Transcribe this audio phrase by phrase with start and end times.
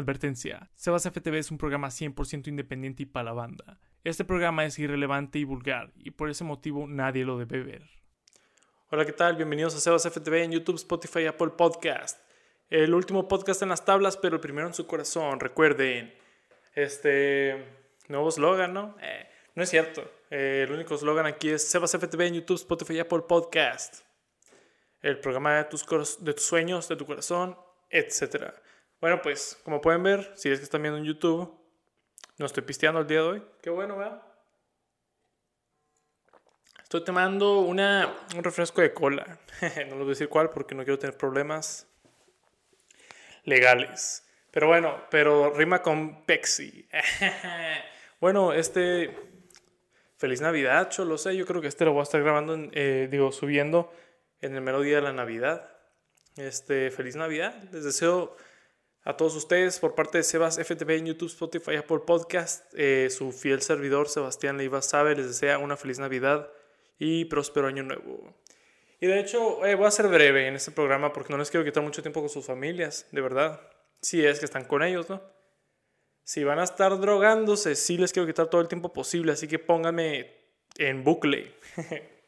[0.00, 3.78] Advertencia, Sebas FTV es un programa 100% independiente y para la banda.
[4.02, 7.82] Este programa es irrelevante y vulgar, y por ese motivo nadie lo debe ver.
[8.90, 9.36] Hola, ¿qué tal?
[9.36, 12.18] Bienvenidos a Sebas FTV en YouTube, Spotify y Apple Podcast.
[12.70, 15.38] El último podcast en las tablas, pero el primero en su corazón.
[15.38, 16.14] Recuerden,
[16.74, 17.62] este
[18.08, 18.96] nuevo slogan, ¿no?
[19.02, 20.10] Eh, no es cierto.
[20.30, 24.02] Eh, el único slogan aquí es Sebas FTV en YouTube, Spotify y Apple Podcast.
[25.02, 25.84] El programa de tus,
[26.24, 27.58] de tus sueños, de tu corazón,
[27.90, 28.54] etc.
[29.00, 31.58] Bueno, pues, como pueden ver, si es que están viendo en YouTube,
[32.36, 33.42] no estoy pisteando el día de hoy.
[33.62, 34.22] Qué bueno, ¿verdad?
[36.82, 39.38] Estoy tomando una, un refresco de cola.
[39.62, 41.86] no les voy a decir cuál porque no quiero tener problemas
[43.44, 44.22] legales.
[44.50, 46.86] Pero bueno, pero rima con Pexi.
[48.20, 49.16] bueno, este.
[50.18, 51.34] Feliz Navidad, yo lo sé.
[51.34, 53.90] Yo creo que este lo voy a estar grabando, eh, digo, subiendo
[54.42, 55.70] en el mero día de la Navidad.
[56.36, 57.54] Este, feliz Navidad.
[57.72, 58.36] Les deseo
[59.04, 62.72] a todos ustedes por parte de Sebas FTV en YouTube, Spotify, Apple Podcast.
[62.76, 66.50] Eh, su fiel servidor Sebastián Leiva sabe, les desea una feliz Navidad
[66.98, 68.34] y próspero año nuevo.
[69.00, 71.64] Y de hecho, eh, voy a ser breve en este programa porque no les quiero
[71.64, 73.60] quitar mucho tiempo con sus familias, de verdad.
[74.02, 75.22] Si es que están con ellos, ¿no?
[76.22, 79.58] Si van a estar drogándose, sí les quiero quitar todo el tiempo posible, así que
[79.58, 80.36] pónganme
[80.76, 81.54] en bucle.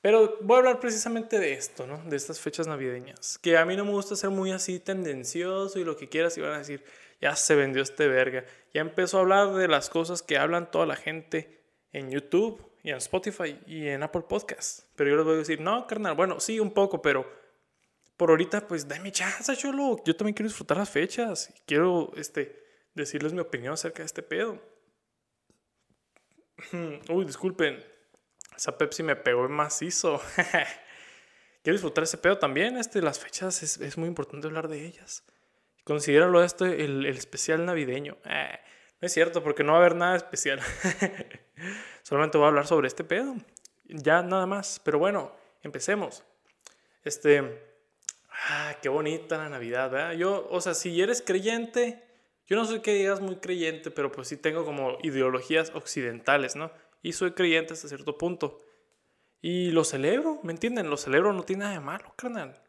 [0.00, 2.02] Pero voy a hablar precisamente de esto, ¿no?
[2.04, 3.38] De estas fechas navideñas.
[3.38, 6.40] Que a mí no me gusta ser muy así tendencioso y lo que quieras y
[6.40, 6.84] van a decir,
[7.20, 8.44] ya se vendió este verga.
[8.72, 12.90] Ya empezó a hablar de las cosas que hablan toda la gente en YouTube y
[12.90, 14.88] en Spotify y en Apple Podcasts.
[14.94, 17.26] Pero yo les voy a decir, no, carnal, bueno, sí, un poco, pero
[18.16, 19.96] por ahorita, pues dame chance, cholo.
[20.04, 21.52] Yo también quiero disfrutar las fechas.
[21.66, 24.60] Quiero este, decirles mi opinión acerca de este pedo.
[27.08, 27.97] Uy, disculpen.
[28.58, 30.20] Esa Pepsi me pegó en macizo.
[31.62, 32.76] Quiero disfrutar ese pedo también.
[32.76, 35.22] Este, las fechas es, es muy importante hablar de ellas.
[35.84, 38.18] Considéralo esto el, el especial navideño.
[38.24, 38.58] Eh,
[39.00, 40.60] no es cierto, porque no va a haber nada especial.
[42.02, 43.36] Solamente voy a hablar sobre este pedo.
[43.84, 44.80] Ya nada más.
[44.84, 45.32] Pero bueno,
[45.62, 46.24] empecemos.
[47.04, 47.62] Este.
[48.48, 50.12] Ah, qué bonita la Navidad, ¿verdad?
[50.14, 52.02] Yo, o sea, si eres creyente,
[52.48, 56.72] yo no sé qué digas muy creyente, pero pues sí tengo como ideologías occidentales, ¿no?
[57.02, 58.62] Y soy creyente hasta cierto punto.
[59.40, 60.90] Y lo celebro, ¿me entienden?
[60.90, 62.60] Lo celebro, no tiene nada de malo, carnal.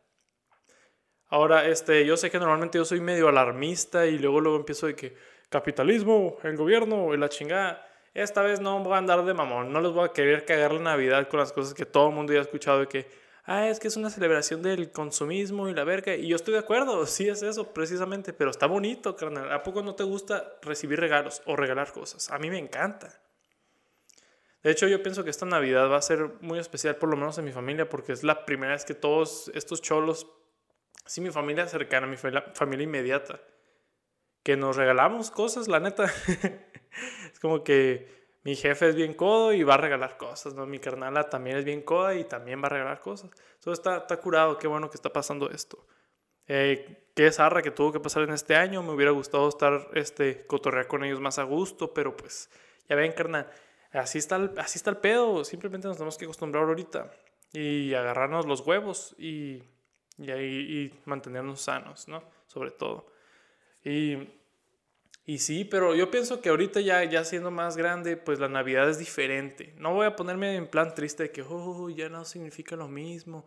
[1.28, 4.96] Ahora, este, yo sé que normalmente yo soy medio alarmista y luego luego empiezo de
[4.96, 5.16] que
[5.50, 7.86] capitalismo, el gobierno y la chingada.
[8.14, 10.82] Esta vez no voy a andar de mamón, no les voy a querer cagar la
[10.82, 13.08] Navidad con las cosas que todo el mundo ya ha escuchado de que,
[13.46, 16.16] ah, es que es una celebración del consumismo y la verga.
[16.16, 19.52] Y yo estoy de acuerdo, sí es eso, precisamente, pero está bonito, carnal.
[19.52, 22.32] ¿A poco no te gusta recibir regalos o regalar cosas?
[22.32, 23.22] A mí me encanta.
[24.62, 27.38] De hecho, yo pienso que esta Navidad va a ser muy especial, por lo menos
[27.38, 30.28] en mi familia, porque es la primera vez que todos estos cholos,
[31.06, 33.40] sí, mi familia cercana, mi familia inmediata,
[34.44, 36.06] que nos regalamos cosas, la neta.
[37.32, 40.66] es como que mi jefe es bien codo y va a regalar cosas, ¿no?
[40.66, 43.32] Mi carnala también es bien coda y también va a regalar cosas.
[43.66, 45.86] Está, está curado, qué bueno que está pasando esto.
[46.48, 50.46] Eh, qué zarra que tuvo que pasar en este año, me hubiera gustado estar, este,
[50.48, 52.50] cotorrear con ellos más a gusto, pero pues,
[52.90, 53.50] ya ven, carnal
[53.92, 55.44] Así está, el, así está el pedo.
[55.44, 57.12] Simplemente nos tenemos que acostumbrar ahorita
[57.54, 59.64] y agarrarnos los huevos y,
[60.18, 62.24] y, y mantenernos sanos, ¿no?
[62.48, 63.12] Sobre todo.
[63.84, 64.30] Y,
[65.26, 68.90] y sí, pero yo pienso que ahorita ya, ya siendo más grande, pues la Navidad
[68.90, 69.74] es diferente.
[69.78, 73.46] No voy a ponerme en plan triste de que, oh, ya no significa lo mismo.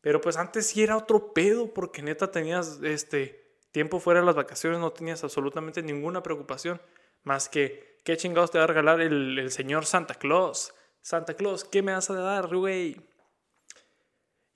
[0.00, 4.34] Pero pues antes sí era otro pedo porque neta tenías este tiempo fuera de las
[4.34, 6.80] vacaciones, no tenías absolutamente ninguna preocupación
[7.22, 10.74] más que ¿Qué chingados te va a regalar el, señor Santa Claus?
[11.00, 13.00] Santa Claus, ¿qué me vas a dar, güey?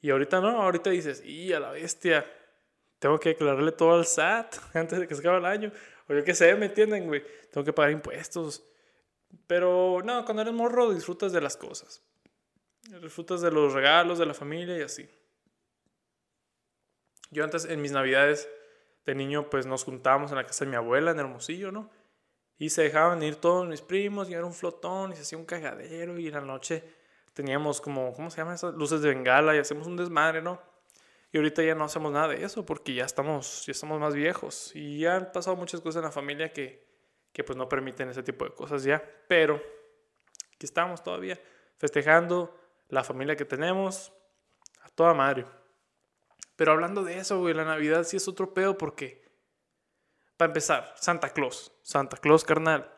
[0.03, 2.31] Y ahorita no, ahorita dices, y a la bestia,
[2.99, 5.73] tengo que declararle todo al SAT antes de que se acabe el año.
[6.09, 7.25] O yo qué sé, ¿me entienden, güey?
[7.51, 8.63] Tengo que pagar impuestos.
[9.47, 12.03] Pero no, cuando eres morro disfrutas de las cosas.
[13.03, 15.09] Disfrutas de los regalos, de la familia y así.
[17.31, 18.47] Yo antes en mis navidades
[19.07, 21.91] de niño pues nos juntábamos en la casa de mi abuela en Hermosillo, ¿no?
[22.59, 25.45] Y se dejaban ir todos mis primos y era un flotón y se hacía un
[25.45, 26.83] cagadero y en la noche
[27.33, 28.75] teníamos como, ¿cómo se llaman esas?
[28.75, 30.61] Luces de bengala y hacemos un desmadre, ¿no?
[31.31, 34.73] Y ahorita ya no hacemos nada de eso porque ya estamos, ya estamos más viejos
[34.75, 36.85] y ya han pasado muchas cosas en la familia que,
[37.33, 39.03] que pues no permiten ese tipo de cosas ya.
[39.29, 39.63] Pero
[40.55, 41.39] aquí estamos todavía
[41.77, 42.59] festejando
[42.89, 44.13] la familia que tenemos
[44.83, 45.45] a toda madre.
[46.57, 49.28] Pero hablando de eso, güey, la Navidad sí es otro pedo porque
[50.39, 51.73] para empezar, Santa Claus.
[51.83, 52.91] Santa Claus, carnal.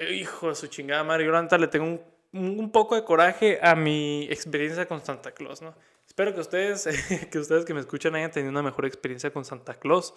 [0.00, 1.24] Hijo de su chingada madre.
[1.24, 5.72] Yo le tengo un, poco de coraje a mi experiencia con Santa Claus, ¿no?
[6.04, 6.88] Espero que ustedes,
[7.30, 10.14] que ustedes que me escuchan hayan tenido una mejor experiencia con Santa Claus.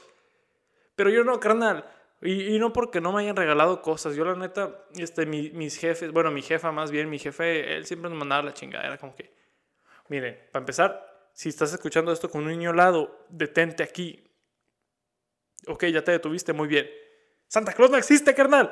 [0.96, 1.86] Pero yo no, carnal.
[2.24, 4.16] Y, no porque no me hayan regalado cosas.
[4.16, 8.10] Yo, la neta, este, mis jefes, bueno, mi jefa más bien, mi jefe, él siempre
[8.10, 8.88] nos mandaba la chingada.
[8.88, 9.32] Era como que,
[10.10, 14.27] miren, para empezar, si estás escuchando esto con un niño lado, detente aquí.
[15.66, 16.88] Ok, ya te detuviste, muy bien.
[17.48, 18.72] Santa Claus no existe, carnal.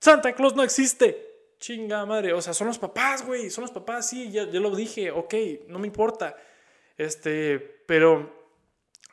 [0.00, 1.54] Santa Claus no existe.
[1.58, 2.32] Chinga madre.
[2.32, 3.50] O sea, son los papás, güey.
[3.50, 5.10] Son los papás, sí, ya, ya lo dije.
[5.10, 5.34] Ok,
[5.68, 6.36] no me importa.
[6.96, 8.36] Este, pero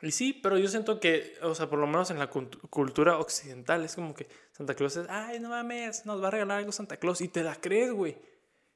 [0.04, 3.84] y sí, pero yo siento que, o sea, por lo menos en la cultura occidental,
[3.84, 6.98] es como que Santa Claus es, ay, no mames, nos va a regalar algo Santa
[6.98, 7.22] Claus.
[7.22, 8.18] Y te la crees, güey.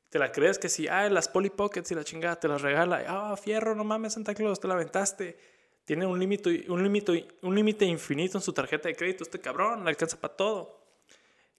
[0.08, 3.04] Te la crees que si, ay, las Polly Pockets y la chingada te las regala.
[3.06, 5.38] Ah, fierro, no mames, Santa Claus, te la aventaste.
[5.88, 9.24] Tiene un límite un límite un límite infinito en su tarjeta de crédito.
[9.24, 10.84] Este cabrón le alcanza para todo.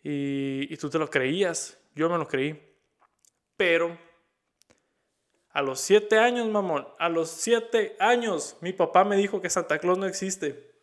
[0.04, 1.80] Y, y tú te lo creías.
[1.96, 2.62] Yo me lo creí.
[3.58, 3.98] Pero
[5.50, 9.80] a los siete años, mamón, a los siete años, mi papá me dijo que Santa
[9.80, 10.76] Claus no existe.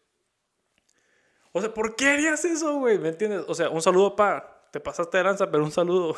[1.53, 2.99] O sea, ¿por qué harías eso, güey?
[2.99, 3.45] ¿Me entiendes?
[3.47, 4.69] O sea, un saludo, pa.
[4.73, 6.17] Te pasaste de lanza, pero un saludo.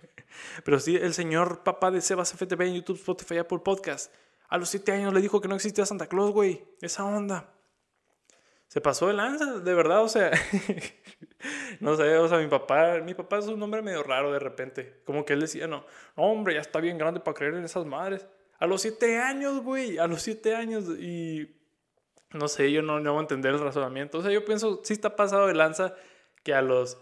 [0.64, 4.10] pero sí, el señor papá de Sebas FTV en YouTube, Spotify, Apple Podcast,
[4.52, 6.62] a los siete años le dijo que no existía Santa Claus, güey.
[6.82, 7.54] Esa onda.
[8.68, 10.30] Se pasó de lanza, de verdad, o sea.
[11.80, 15.00] no sé, o sea, mi papá, mi papá es un hombre medio raro de repente.
[15.06, 18.26] Como que él decía, no, hombre, ya está bien grande para creer en esas madres.
[18.58, 20.84] A los siete años, güey, a los siete años.
[21.00, 21.56] Y
[22.34, 24.18] no sé, yo no, no voy a entender el razonamiento.
[24.18, 25.94] O sea, yo pienso, sí está pasado de lanza
[26.42, 26.98] que a los,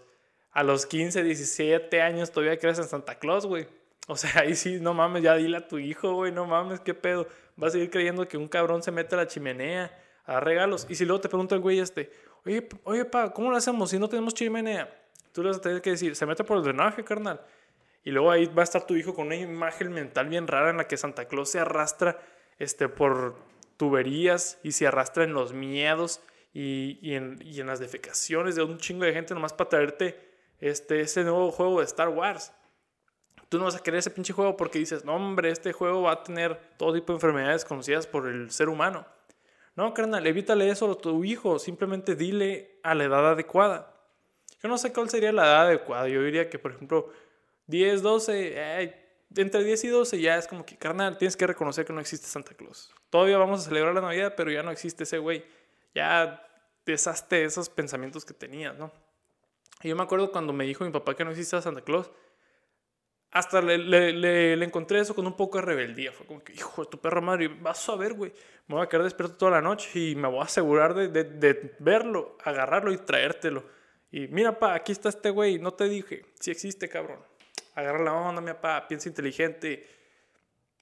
[0.51, 3.67] a los 15, 17 años todavía crees en Santa Claus, güey.
[4.07, 6.93] O sea, ahí sí, no mames, ya dile a tu hijo, güey, no mames, qué
[6.93, 7.27] pedo.
[7.55, 10.87] Vas a seguir creyendo que un cabrón se mete a la chimenea a dar regalos.
[10.89, 12.11] Y si luego te pregunta el güey este,
[12.45, 14.89] Oye, oye, pa, ¿cómo lo hacemos si no tenemos chimenea?
[15.31, 17.41] Tú le vas a tener que decir, se mete por el drenaje, carnal.
[18.03, 20.77] Y luego ahí va a estar tu hijo con una imagen mental bien rara en
[20.77, 22.19] la que Santa Claus se arrastra
[22.57, 23.35] este, por
[23.77, 26.21] tuberías y se arrastra en los miedos
[26.51, 30.17] y, y, en, y en, las defecaciones de un chingo de gente nomás para traerte
[30.59, 32.53] este, ese nuevo juego de Star Wars.
[33.51, 36.13] Tú no vas a querer ese pinche juego porque dices, no hombre, este juego va
[36.13, 39.05] a tener todo tipo de enfermedades conocidas por el ser humano.
[39.75, 41.59] No, carnal, evítale eso a tu hijo.
[41.59, 43.93] Simplemente dile a la edad adecuada.
[44.63, 46.07] Yo no sé cuál sería la edad adecuada.
[46.07, 47.09] Yo diría que, por ejemplo,
[47.67, 48.95] 10, 12,
[49.35, 52.27] entre 10 y 12 ya es como que, carnal, tienes que reconocer que no existe
[52.27, 52.95] Santa Claus.
[53.09, 55.43] Todavía vamos a celebrar la Navidad, pero ya no existe ese güey.
[55.93, 56.41] Ya
[56.85, 58.93] deshazte esos pensamientos que tenías, ¿no?
[59.83, 62.11] Y yo me acuerdo cuando me dijo mi papá que no existía Santa Claus,
[63.31, 66.11] hasta le, le, le, encontré eso con un poco de rebeldía.
[66.11, 68.33] Fue como que, hijo de tu perra madre, vas a ver, güey.
[68.67, 71.75] Me voy a quedar despierto toda la noche y me voy a asegurar de, de,
[71.79, 73.63] verlo, agarrarlo y traértelo.
[74.11, 75.59] Y mira, pa, aquí está este güey.
[75.59, 77.19] No te dije, si existe, cabrón.
[77.73, 79.87] Agarra la onda, mi papá, piensa inteligente.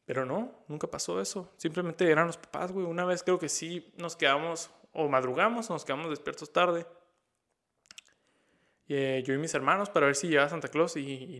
[0.05, 1.53] Pero no, nunca pasó eso.
[1.55, 2.87] Simplemente eran los papás, güey.
[2.87, 6.87] Una vez creo que sí nos quedamos, o madrugamos, o nos quedamos despiertos tarde.
[8.87, 11.39] Y, eh, yo y mis hermanos para ver si llegaba Santa Claus y, y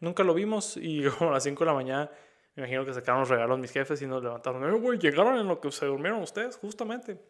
[0.00, 2.10] nunca lo vimos y como a las 5 de la mañana
[2.56, 4.64] me imagino que sacaron los regalos mis jefes y nos levantaron.
[4.64, 7.20] Eh, llegaron en lo que se durmieron ustedes, justamente.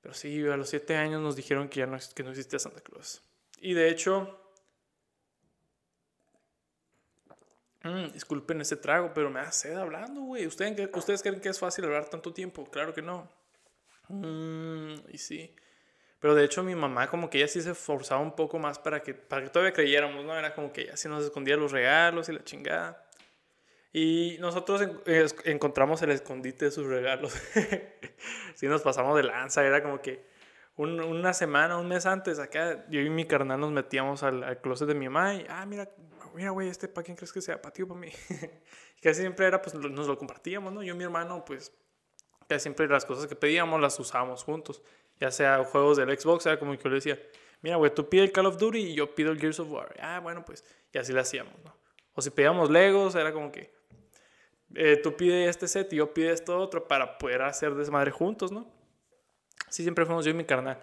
[0.00, 2.80] Pero sí, a los 7 años nos dijeron que ya no, que no existía Santa
[2.80, 3.22] Claus.
[3.60, 4.36] Y de hecho,
[7.84, 10.44] mm, disculpen ese trago, pero me hace sed hablando, güey.
[10.44, 12.64] ¿Ustedes, ¿Ustedes creen que es fácil hablar tanto tiempo?
[12.64, 13.30] Claro que no.
[14.08, 15.54] Mm, y sí.
[16.18, 19.02] Pero de hecho mi mamá como que ella sí se esforzaba un poco más para
[19.02, 20.36] que, para que todavía creyéramos, ¿no?
[20.36, 23.06] Era como que ella sí nos escondía los regalos y la chingada.
[23.92, 24.82] Y nosotros
[25.44, 27.32] encontramos el escondite de sus regalos.
[28.54, 30.26] sí nos pasamos de lanza, era como que
[30.76, 34.94] una semana, un mes antes, acá yo y mi carnal nos metíamos al, closet de
[34.94, 35.88] mi mamá y, ah, mira,
[36.34, 37.62] mira, güey, este, ¿para quién crees que sea?
[37.62, 38.08] Para ti o para mí.
[38.08, 40.82] y casi siempre era, pues nos lo compartíamos, ¿no?
[40.82, 41.72] Yo y mi hermano, pues,
[42.46, 44.82] casi siempre las cosas que pedíamos las usábamos juntos
[45.20, 47.18] ya sea juegos del Xbox, era como que yo le decía,
[47.62, 49.94] mira, güey, tú pide el Call of Duty y yo pido el Gears of War.
[50.00, 51.74] Ah, bueno, pues, y así lo hacíamos, ¿no?
[52.14, 53.70] O si pedíamos Legos, era como que
[54.74, 58.52] eh, tú pide este set y yo pide esto otro para poder hacer desmadre juntos,
[58.52, 58.70] ¿no?
[59.66, 60.82] Así siempre fuimos yo y mi carnal.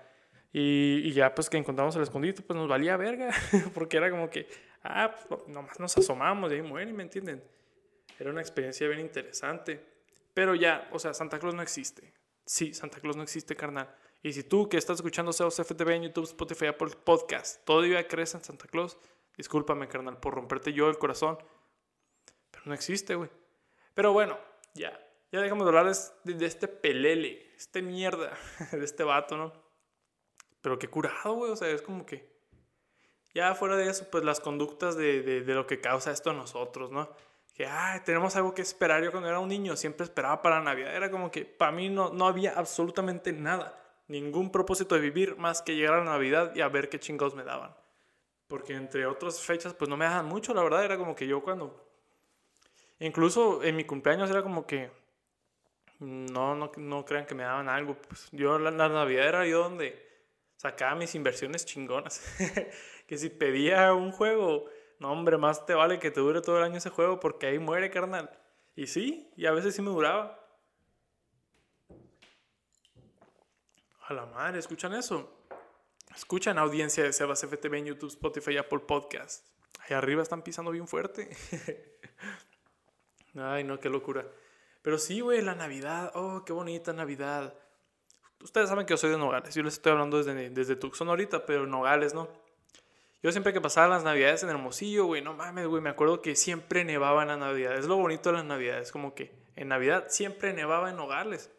[0.51, 3.31] Y, y, ya pues que encontramos el escondite, pues nos valía verga,
[3.73, 4.47] porque era como que,
[4.83, 7.43] ah, pues nomás nos asomamos y ahí mueren, ¿me entienden?
[8.19, 9.83] Era una experiencia bien interesante.
[10.33, 12.13] Pero ya, o sea, Santa Claus no existe.
[12.45, 13.89] Sí, Santa Claus no existe, carnal.
[14.23, 18.33] Y si tú que estás escuchando SEOs FTV en YouTube, Spotify, Apple Podcast, todavía crees
[18.35, 18.97] en Santa Claus,
[19.35, 21.37] discúlpame, carnal, por romperte yo el corazón.
[22.49, 23.29] Pero no existe, güey.
[23.93, 24.39] Pero bueno,
[24.73, 24.97] ya.
[25.31, 28.37] Ya dejamos de hablar de, este pelele, este mierda,
[28.71, 29.51] de este vato, ¿no?
[30.61, 31.51] Pero qué curado, güey.
[31.51, 32.31] O sea, es como que.
[33.33, 36.33] Ya fuera de eso, pues las conductas de, de, de lo que causa esto a
[36.33, 37.09] nosotros, ¿no?
[37.53, 39.03] que, ah, tenemos algo que esperar.
[39.03, 40.95] Yo cuando era un niño siempre esperaba para Navidad.
[40.95, 43.82] Era como que para mí no, no había absolutamente nada,
[44.13, 47.35] ningún propósito de vivir más que llegar a la Navidad y a ver qué chingados
[47.35, 47.75] me daban.
[48.47, 50.85] Porque entre otras fechas, pues no me daban mucho, la verdad.
[50.85, 51.89] Era como que yo cuando...
[52.99, 54.91] Incluso en mi cumpleaños era como que...
[55.99, 57.95] No, no, no crean que me daban algo.
[57.95, 60.01] Pues yo la, la Navidad era yo donde
[60.57, 62.21] sacaba mis inversiones chingonas.
[63.07, 64.69] que si pedía un juego
[65.03, 67.59] no, hombre, más te vale que te dure todo el año ese juego porque ahí
[67.59, 68.29] muere, carnal.
[68.73, 70.42] Y sí, y a veces sí me duraba.
[74.05, 75.47] A la madre, ¿escuchan eso?
[76.13, 79.47] Escuchan audiencia de Sebas FTV en YouTube, Spotify, Apple Podcast.
[79.79, 81.29] Ahí arriba están pisando bien fuerte.
[83.35, 84.27] Ay, no, qué locura.
[84.81, 86.11] Pero sí, güey, la Navidad.
[86.15, 87.53] Oh, qué bonita Navidad.
[88.41, 89.55] Ustedes saben que yo soy de Nogales.
[89.55, 92.27] Yo les estoy hablando desde, desde Tucson ahorita, pero Nogales, ¿no?
[93.21, 96.35] Yo siempre que pasaba las navidades en Hermosillo, güey, no mames, güey, me acuerdo que
[96.35, 97.79] siempre nevaba en las navidades.
[97.79, 101.49] Es lo bonito de las navidades, como que en Navidad siempre nevaba en Nogales.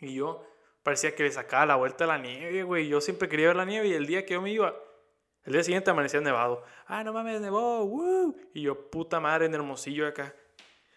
[0.00, 0.47] Y yo
[0.88, 2.88] parecía que le sacaba la vuelta a la nieve, güey.
[2.88, 4.74] Yo siempre quería ver la nieve y el día que yo me iba,
[5.44, 6.64] el día siguiente amanecía nevado.
[6.86, 8.34] Ah, no mames, nevó, woo.
[8.54, 10.34] Y yo, puta madre, en Hermosillo acá,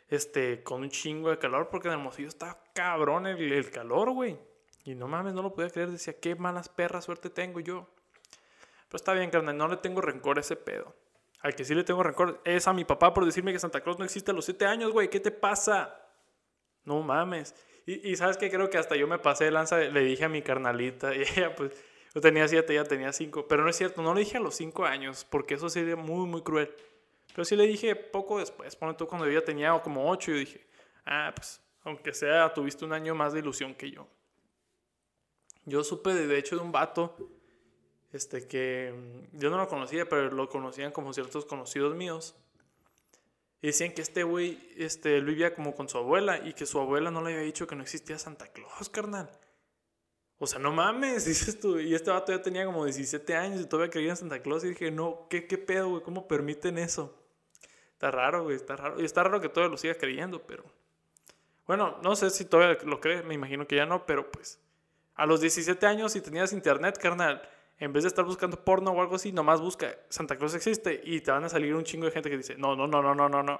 [0.07, 4.39] este, con un chingo de calor, porque en Hermosillo estaba cabrón el, calor, güey.
[4.85, 5.91] Y no mames, no lo podía creer.
[5.91, 7.89] Decía, qué malas perras suerte tengo yo.
[8.87, 10.95] Pero está bien, carnal, no le tengo rencor a ese pedo.
[11.41, 13.99] Al que sí le tengo rencor es a mi papá por decirme que Santa Claus
[13.99, 15.09] no existe a los 7 años, güey.
[15.09, 15.99] ¿Qué te pasa?
[16.85, 17.53] No mames.
[17.85, 20.41] Y, sabes que creo que hasta yo me pasé de lanza, le dije a mi
[20.41, 21.71] carnalita, y ella pues,
[22.13, 23.47] yo tenía 7, ella tenía 5.
[23.47, 26.27] Pero no es cierto, no le dije a los 5 años, porque eso sería muy,
[26.27, 26.73] muy cruel.
[27.33, 30.67] Pero sí le dije poco después, pone tú cuando yo tenía como 8, yo dije,
[31.05, 34.07] ah, pues, aunque sea, tuviste un año más de ilusión que yo.
[35.65, 37.15] Yo supe de, de hecho de un vato
[38.11, 38.93] este que
[39.33, 42.35] yo no lo conocía, pero lo conocían como ciertos conocidos míos.
[43.61, 47.11] Y decían que este güey este, vivía como con su abuela y que su abuela
[47.11, 49.29] no le había dicho que no existía Santa Claus, carnal.
[50.39, 51.79] O sea, no mames, dices tú.
[51.79, 54.63] Y este vato ya tenía como 17 años y todavía creía en Santa Claus.
[54.63, 56.01] Y dije, no, ¿qué, qué pedo, güey?
[56.01, 57.15] ¿Cómo permiten eso?
[57.93, 58.99] Está raro, güey, está raro.
[58.99, 60.63] Y está raro que todavía lo siga creyendo, pero...
[61.67, 64.59] Bueno, no sé si todavía lo cree, me imagino que ya no, pero pues...
[65.13, 67.47] A los 17 años, si tenías internet, carnal,
[67.81, 71.19] en vez de estar buscando porno o algo así, nomás busca Santa Claus existe y
[71.19, 73.27] te van a salir un chingo de gente que dice, no, no, no, no, no,
[73.27, 73.59] no, no.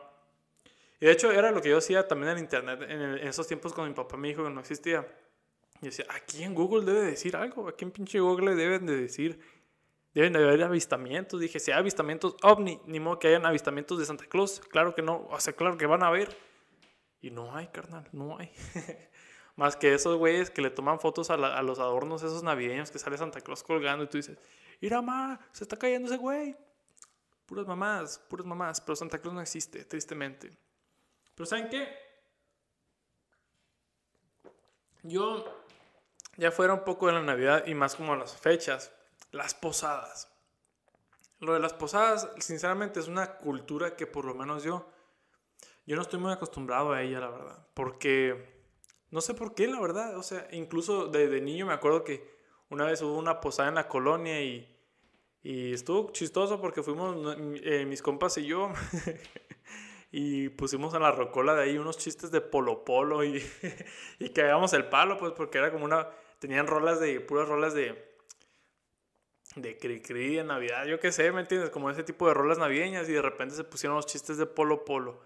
[1.00, 3.90] Y de hecho era lo que yo hacía también en internet en, esos tiempos cuando
[3.90, 5.08] mi papá me dijo que no existía.
[5.82, 9.40] Y decía, aquí en Google debe decir algo, aquí en pinche Google deben de decir,
[10.14, 11.40] deben de haber avistamientos.
[11.40, 14.60] Dije, si hay avistamientos ovni, ni modo que hayan avistamientos de Santa Claus.
[14.70, 16.38] Claro que no, o sea, claro que van a haber.
[17.22, 18.52] Y no hay, carnal, no hay.
[19.62, 23.16] Más que esos güeyes que le toman fotos a, los adornos esos navideños que sale
[23.16, 24.36] Santa Claus colgando y tú dices,
[24.82, 26.58] mira, ma, se está cayendo ese güey.
[27.46, 28.82] Puras mamás, puras mamás.
[28.82, 30.58] Pero Santa Claus no existe, tristemente.
[31.36, 31.96] Pero ¿saben qué?
[35.04, 35.46] Yo
[36.38, 38.92] ya fuera un poco de la Navidad y más como las fechas,
[39.30, 40.28] las posadas.
[41.40, 44.90] Lo de las posadas, sinceramente, es una cultura que por lo menos yo,
[45.86, 47.68] yo no estoy muy acostumbrado a ella, la verdad.
[47.76, 48.60] Porque
[49.12, 50.18] no sé por qué, la verdad.
[50.18, 52.26] O sea, incluso de, niño me acuerdo que
[52.70, 54.74] una vez hubo una posada en la colonia y,
[55.44, 58.72] y estuvo chistoso porque fuimos eh, mis compas y yo
[60.12, 63.44] y pusimos en la rocola de ahí unos chistes de polo polo y,
[64.20, 66.08] y el palo, pues porque era como una...
[66.40, 68.10] Tenían rolas de, puras rolas de...
[69.58, 71.72] De cri cri en Navidad, yo qué sé, ¿me entiendes?
[71.72, 74.86] Como ese tipo de rolas navideñas y de repente se pusieron los chistes de polo
[74.86, 75.20] polo.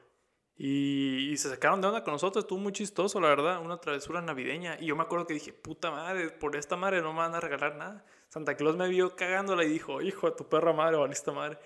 [0.58, 4.78] Y, se sacaron de onda con nosotros, estuvo muy chistoso, la verdad, una travesura navideña.
[4.80, 7.42] Y yo me acuerdo que dije, puta madre, por esta madre no me van a
[7.42, 8.06] regalar nada.
[8.30, 11.60] Santa Claus me vio cagándola y dijo, hijo de tu perra madre, valista madre.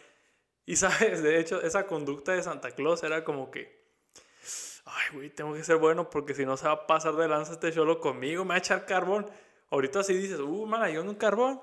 [0.66, 3.86] Y sabes, de hecho, esa conducta de Santa Claus era como que,
[4.86, 7.54] ay, güey, tengo que ser bueno porque si no se va a pasar de lanza
[7.54, 9.30] este cholo conmigo, me va a echar carbón.
[9.70, 11.62] Ahorita sí dices, uh, man, yo un carbón,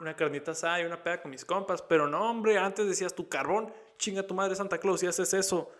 [0.00, 1.82] una carnita asada y una peda con mis compas.
[1.82, 5.72] Pero no, hombre, antes decías tu carbón, chinga tu madre Santa Claus y haces eso.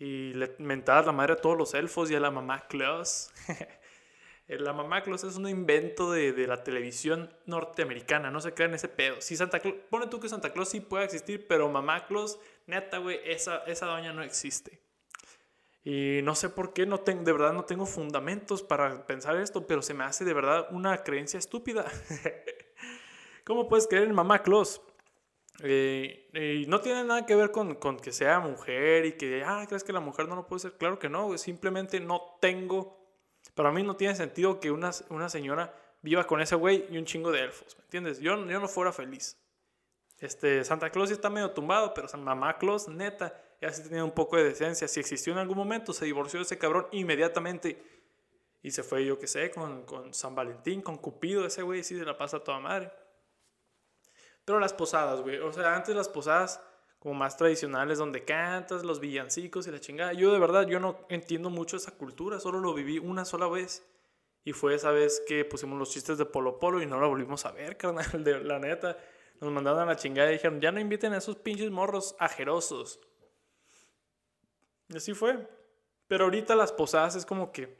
[0.00, 3.30] Y le mentabas la madre a todos los elfos y a la mamá Claus.
[4.48, 8.88] la mamá Claus es un invento de, de, la televisión norteamericana, no se crean ese
[8.88, 9.20] pedo.
[9.20, 13.20] Si Santa pone tú que Santa Claus sí puede existir, pero mamá Claus, neta, güey,
[13.24, 14.80] esa, esa doña no existe.
[15.84, 19.66] Y no sé por qué, no tengo, de verdad no tengo fundamentos para pensar esto,
[19.66, 21.84] pero se me hace de verdad una creencia estúpida.
[23.44, 24.80] ¿Cómo puedes creer en mamá Claus?
[25.62, 29.84] Eh, y no tiene nada que ver con, que sea mujer y que, ah, ¿crees
[29.84, 30.72] que la mujer no lo puede ser?
[30.72, 32.98] Claro que no, simplemente no tengo,
[33.54, 37.04] para mí no tiene sentido que una, una señora viva con ese güey y un
[37.04, 38.20] chingo de elfos, ¿me entiendes?
[38.20, 39.38] Yo, yo no fuera feliz.
[40.18, 44.10] Este, Santa Claus está medio tumbado, pero San Mamá Claus, neta, ya sí tenía un
[44.12, 44.86] poco de decencia.
[44.86, 47.82] Si existió en algún momento, se divorció de ese cabrón inmediatamente.
[48.62, 51.98] Y se fue, yo qué sé, con, con San Valentín, con Cupido, ese güey sí
[51.98, 52.92] se la pasa a toda madre.
[54.50, 55.38] Pero las posadas, güey.
[55.38, 56.60] O sea, antes las posadas
[56.98, 60.12] como más tradicionales donde cantas, los villancicos y la chingada.
[60.12, 63.86] Yo de verdad, yo no entiendo mucho esa cultura, solo lo viví una sola vez.
[64.42, 67.46] Y fue esa vez que pusimos los chistes de Polo Polo y no lo volvimos
[67.46, 68.98] a ver, carnal, de la neta.
[69.40, 72.98] Nos mandaron a la chingada y dijeron, ya no inviten a esos pinches morros ajerosos.
[74.88, 75.48] Y así fue.
[76.08, 77.79] Pero ahorita las posadas es como que...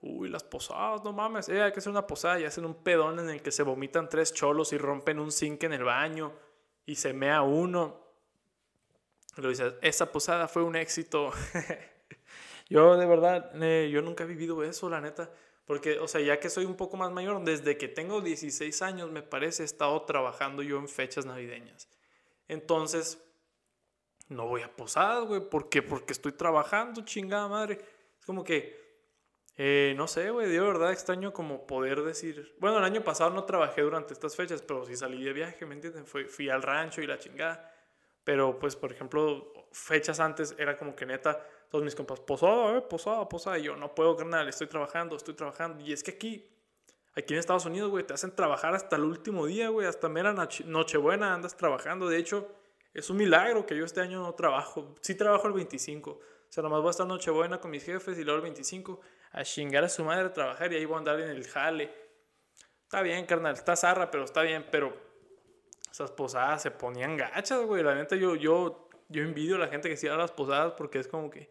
[0.00, 1.48] Uy, las posadas, no mames.
[1.48, 4.08] Eh, hay que hacer una posada y hacen un pedón en el que se vomitan
[4.08, 6.32] tres cholos y rompen un zinc en el baño
[6.86, 8.00] y se mea uno.
[9.36, 11.32] Lo dices, esa posada fue un éxito.
[12.68, 15.30] yo de verdad, eh, yo nunca he vivido eso, la neta.
[15.66, 19.10] Porque, o sea, ya que soy un poco más mayor, desde que tengo 16 años,
[19.10, 21.88] me parece, he estado trabajando yo en fechas navideñas.
[22.48, 23.22] Entonces,
[24.28, 25.40] no voy a posadas, güey.
[25.40, 25.82] ¿Por qué?
[25.82, 27.78] Porque estoy trabajando, chingada madre.
[28.18, 28.87] Es como que,
[29.60, 32.54] eh, no sé, güey, de verdad extraño como poder decir.
[32.60, 35.74] Bueno, el año pasado no trabajé durante estas fechas, pero sí salí de viaje, ¿me
[35.74, 36.06] entienden?
[36.06, 37.74] Fui, fui al rancho y la chingada.
[38.22, 42.82] Pero, pues, por ejemplo, fechas antes era como que neta todos mis compas, posada, eh,
[42.82, 43.58] posada, posada.
[43.58, 45.84] Y yo, no puedo, carnal, estoy trabajando, estoy trabajando.
[45.84, 46.48] Y es que aquí,
[47.16, 50.32] aquí en Estados Unidos, güey, te hacen trabajar hasta el último día, güey, hasta mera
[50.66, 52.08] Nochebuena andas trabajando.
[52.08, 52.48] De hecho,
[52.94, 54.94] es un milagro que yo este año no trabajo.
[55.00, 56.10] Sí trabajo el 25.
[56.12, 59.00] O sea, nomás voy a estar Nochebuena con mis jefes y luego el 25
[59.32, 61.92] a chingar a su madre a trabajar y ahí voy a andar en el jale.
[62.84, 64.96] Está bien, carnal, está zarra, pero está bien, pero
[65.90, 67.82] esas posadas se ponían gachas, güey.
[67.82, 70.98] La neta, yo, yo yo envidio a la gente que sigue a las posadas porque
[70.98, 71.50] es como que...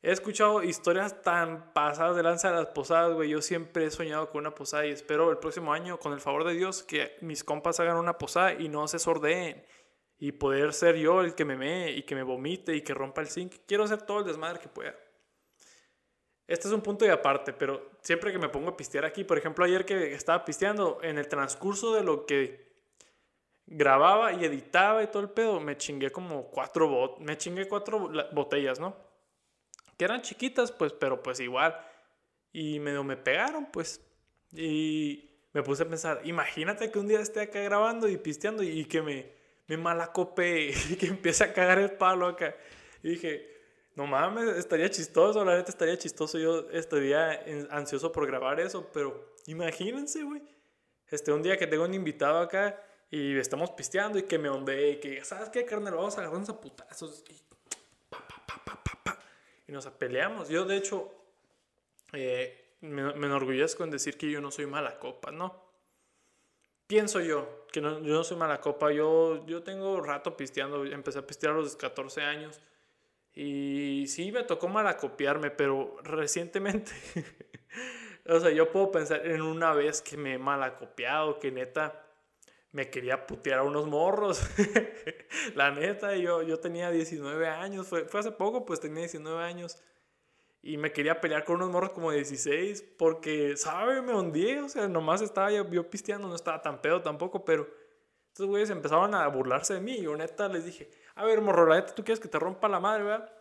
[0.00, 3.30] He escuchado historias tan pasadas de lanza de las posadas, güey.
[3.30, 6.44] Yo siempre he soñado con una posada y espero el próximo año, con el favor
[6.44, 9.66] de Dios, que mis compas hagan una posada y no se sordeen.
[10.16, 13.22] Y poder ser yo el que me mee y que me vomite y que rompa
[13.22, 13.54] el zinc.
[13.66, 14.94] Quiero hacer todo el desmadre que pueda.
[16.48, 19.36] Este es un punto de aparte, pero siempre que me pongo a pistear aquí, por
[19.36, 22.66] ejemplo, ayer que estaba pisteando, en el transcurso de lo que
[23.66, 28.10] grababa y editaba y todo el pedo, me chingué como cuatro, bot me chingué cuatro
[28.32, 28.96] botellas, ¿no?
[29.98, 31.78] Que eran chiquitas, pues, pero pues igual.
[32.50, 34.00] Y medio me pegaron, pues.
[34.52, 38.86] Y me puse a pensar, imagínate que un día esté acá grabando y pisteando y
[38.86, 39.32] que me,
[39.66, 42.56] me malacope y que empiece a cagar el palo acá.
[43.02, 43.57] Y dije,
[43.98, 46.38] no mames, estaría chistoso, la neta estaría chistoso.
[46.38, 50.40] Yo estaría ansioso por grabar eso, pero imagínense, güey.
[51.08, 52.80] Este, un día que tengo un invitado acá
[53.10, 55.96] y estamos pisteando y que me ondee y que, ¿sabes qué, carnal?
[55.96, 57.24] Vamos a agarrarnos a putazos.
[57.28, 57.42] Y,
[59.66, 60.48] y nos peleamos.
[60.48, 61.12] Yo, de hecho,
[62.12, 65.60] eh, me, me, enorgullezco en decir que yo no soy mala copa, ¿no?
[66.86, 68.92] Pienso yo que no, yo no soy mala copa.
[68.92, 70.84] Yo, yo tengo rato pisteando.
[70.84, 72.60] Empecé a pistear a los 14 años.
[73.40, 76.90] Y sí, me tocó malacopiarme, pero recientemente,
[78.26, 82.04] o sea, yo puedo pensar en una vez que me he malacopiado, que neta
[82.72, 84.44] me quería putear a unos morros.
[85.54, 89.80] la neta, yo, yo tenía 19 años, fue, fue hace poco, pues tenía 19 años.
[90.60, 94.02] Y me quería pelear con unos morros como 16 porque, ¿sabe?
[94.02, 97.68] Me hundí, o sea, nomás estaba yo, pisteando, no estaba tan pedo tampoco, pero
[98.26, 99.92] estos güeyes empezaban a burlarse de mí.
[99.92, 102.68] Y yo neta les dije, a ver, morro, la neta, ¿tú quieres que te rompa
[102.68, 103.32] la madre, verdad?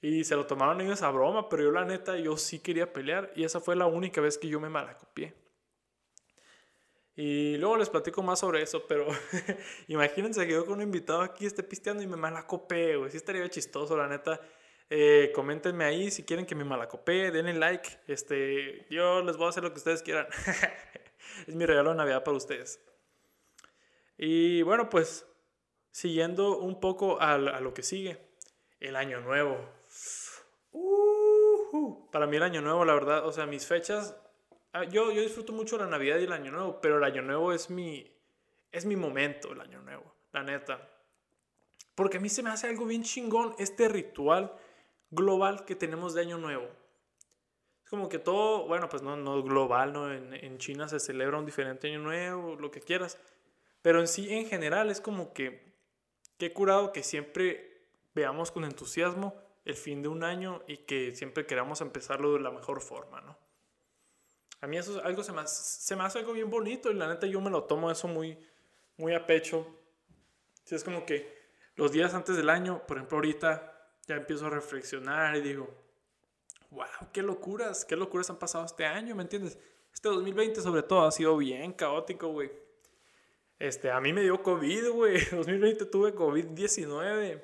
[0.00, 3.32] Y se lo tomaron ellos a broma, pero yo la neta, yo sí quería pelear.
[3.34, 5.34] Y esa fue la única vez que yo me malacopié.
[7.16, 9.08] Y luego les platico más sobre eso, pero
[9.88, 13.10] imagínense que yo con un invitado aquí esté pisteando y me malacopé, güey.
[13.10, 14.40] Sí estaría chistoso, la neta.
[14.88, 17.98] Eh, coméntenme ahí si quieren que me malacopé, denle like.
[18.06, 20.28] Este, yo les voy a hacer lo que ustedes quieran.
[21.48, 22.80] es mi regalo de Navidad para ustedes.
[24.16, 25.26] Y bueno, pues
[25.98, 28.18] siguiendo un poco a, lo que sigue,
[28.80, 29.58] el año nuevo.
[32.12, 34.14] para mí el año nuevo, la verdad, o sea, mis fechas
[34.72, 37.52] Ah, yo, yo disfruto mucho la Navidad y el Año Nuevo, pero el Año Nuevo
[37.52, 38.06] es mi,
[38.70, 40.90] es mi momento, el Año Nuevo, la neta.
[41.94, 44.54] Porque a mí se me hace algo bien chingón este ritual
[45.10, 46.68] global que tenemos de Año Nuevo.
[47.82, 50.12] Es como que todo, bueno, pues no, no global, ¿no?
[50.12, 53.18] En, en China se celebra un diferente Año Nuevo, lo que quieras.
[53.80, 55.67] Pero en sí, en general, es como que,
[56.38, 61.46] qué curado que siempre veamos con entusiasmo el fin de un año y que siempre
[61.46, 63.36] queramos empezarlo de la mejor forma, ¿no?
[64.60, 66.94] A mí eso es algo se me, hace, se me hace algo bien bonito y
[66.94, 68.38] la neta yo me lo tomo eso muy,
[68.96, 69.66] muy a pecho.
[70.64, 71.36] Si es como que
[71.76, 75.68] los días antes del año, por ejemplo ahorita ya empiezo a reflexionar y digo,
[76.70, 79.58] wow, qué locuras, qué locuras han pasado este año, ¿me entiendes?
[79.92, 82.50] Este 2020 sobre todo ha sido bien caótico, güey.
[83.58, 85.24] Este, a mí me dio COVID, güey.
[85.30, 87.42] 2020 tuve COVID-19.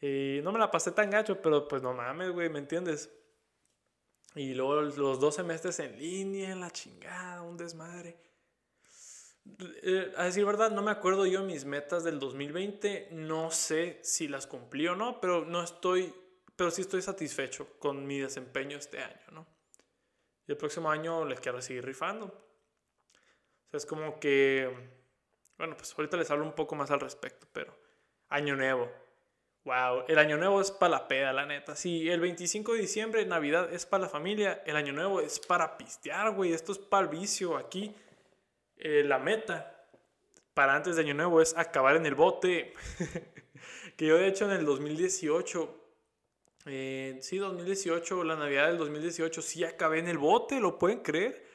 [0.00, 3.10] Y no me la pasé tan gacho, pero pues no mames, güey, ¿me entiendes?
[4.34, 8.16] Y luego los dos semestres en línea, en la chingada, un desmadre.
[9.82, 13.08] Eh, a decir verdad, no me acuerdo yo mis metas del 2020.
[13.12, 16.14] No sé si las cumplí o no, pero no estoy,
[16.54, 19.46] pero sí estoy satisfecho con mi desempeño este año, ¿no?
[20.46, 22.47] Y el próximo año les quiero seguir rifando.
[23.68, 24.70] O sea, es como que,
[25.58, 27.76] bueno, pues ahorita les hablo un poco más al respecto, pero
[28.30, 28.90] año nuevo.
[29.64, 31.76] Wow, el año nuevo es para la peda, la neta.
[31.76, 34.62] Sí, el 25 de diciembre, Navidad es para la familia.
[34.64, 36.54] El año nuevo es para pistear, güey.
[36.54, 37.94] Esto es para el vicio aquí.
[38.78, 39.86] Eh, la meta
[40.54, 42.72] para antes de Año Nuevo es acabar en el bote.
[43.96, 45.84] que yo de hecho en el 2018,
[46.66, 51.47] eh, sí, 2018, la Navidad del 2018, sí acabé en el bote, ¿lo pueden creer?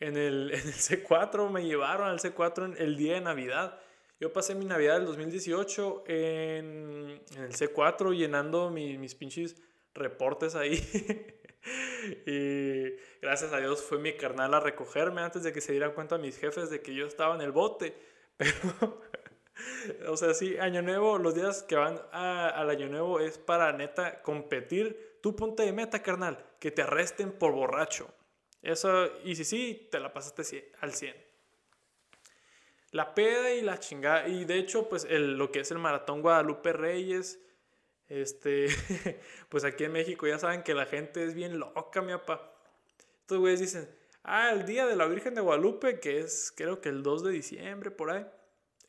[0.00, 3.78] En el, en el C4 me llevaron al C4 en el día de Navidad.
[4.18, 9.56] Yo pasé mi Navidad del 2018 en, en el C4 llenando mis pinches
[9.94, 10.76] reportes ahí.
[12.26, 16.18] y gracias a Dios fue mi carnal a recogerme antes de que se dieran cuenta
[16.18, 17.96] mis jefes de que yo estaba en el bote.
[18.36, 19.00] Pero,
[20.08, 24.22] o sea, sí, Año Nuevo, los días que van al Año Nuevo es para neta
[24.22, 25.18] competir.
[25.20, 28.08] Tú ponte de meta, carnal, que te arresten por borracho.
[28.62, 31.14] Eso, y si sí, te la pasaste al 100.
[32.92, 34.28] La peda y la chingada.
[34.28, 37.38] Y de hecho, pues el, lo que es el Maratón Guadalupe Reyes
[38.10, 38.66] este,
[39.48, 42.52] pues aquí en México ya saben que la gente es bien loca, mi papá.
[43.20, 43.88] Estos güeyes dicen,
[44.24, 47.30] ah, el día de la Virgen de Guadalupe, que es creo que el 2 de
[47.30, 48.26] diciembre, por ahí.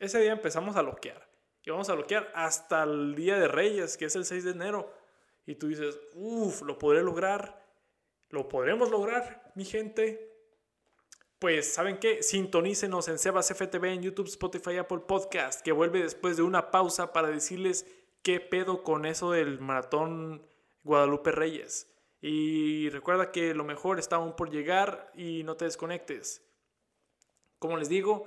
[0.00, 1.28] Ese día empezamos a loquear.
[1.64, 4.92] Y vamos a loquear hasta el día de Reyes, que es el 6 de enero.
[5.46, 7.61] Y tú dices, uff, lo podré lograr.
[8.32, 10.32] Lo podremos lograr, mi gente.
[11.38, 12.22] Pues, ¿saben qué?
[12.22, 17.12] Sintonícenos en Sebas FTV en YouTube, Spotify, Apple Podcast, que vuelve después de una pausa
[17.12, 17.86] para decirles
[18.22, 20.46] qué pedo con eso del maratón
[20.82, 21.92] Guadalupe Reyes.
[22.22, 26.42] Y recuerda que lo mejor está aún por llegar y no te desconectes.
[27.58, 28.24] Como les digo,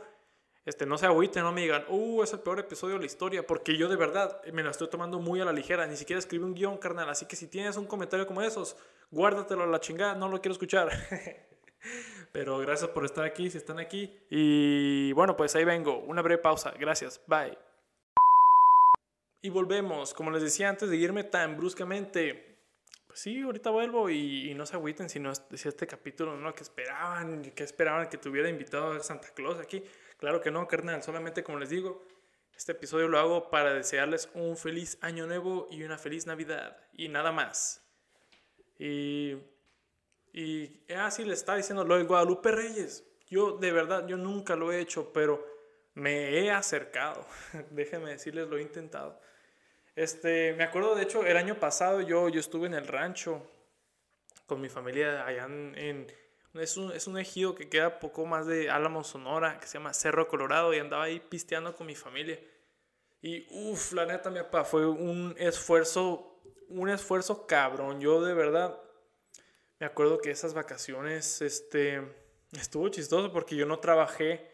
[0.65, 3.45] este, no se agüiten, no me digan, uh, es el peor episodio de la historia,
[3.45, 6.43] porque yo de verdad me la estoy tomando muy a la ligera, ni siquiera escribí
[6.43, 8.75] un guion, carnal, así que si tienes un comentario como esos,
[9.11, 10.89] guárdatelo a la chingada, no lo quiero escuchar.
[12.31, 14.13] Pero gracias por estar aquí, si están aquí.
[14.29, 17.57] Y bueno, pues ahí vengo, una breve pausa, gracias, bye.
[19.41, 22.57] Y volvemos, como les decía antes de irme tan bruscamente,
[23.05, 26.55] pues sí, ahorita vuelvo y, no se agüiten si no si este capítulo no lo
[26.55, 29.83] que esperaban, que esperaban que tuviera invitado a Santa Claus aquí.
[30.17, 32.05] Claro que no, carnal, solamente como les digo,
[32.55, 37.09] este episodio lo hago para desearles un feliz año nuevo y una feliz Navidad y
[37.09, 37.85] nada más.
[38.79, 39.35] Y,
[40.31, 43.03] y así ah, les estaba diciendo lo del Guadalupe Reyes.
[43.29, 45.45] Yo de verdad, yo nunca lo he hecho, pero
[45.95, 47.25] me he acercado.
[47.71, 49.19] Déjenme decirles, lo he intentado.
[49.95, 53.49] Este, me acuerdo, de hecho, el año pasado yo, yo estuve en el rancho
[54.45, 56.07] con mi familia allá en...
[56.59, 59.93] es, un, es un ejido que queda poco más de Álamo, Sonora, que se llama
[59.93, 62.39] Cerro Colorado, y andaba ahí pisteando con mi familia.
[63.21, 67.99] Y uff, la neta, mi papá, fue un esfuerzo, un esfuerzo cabrón.
[67.99, 68.79] Yo de verdad
[69.79, 72.01] me acuerdo que esas vacaciones, este,
[72.53, 74.51] estuvo chistoso porque yo no trabajé